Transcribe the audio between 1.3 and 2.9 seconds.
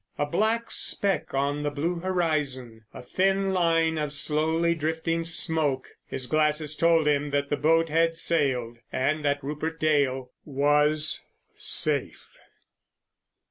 on the blue horizon;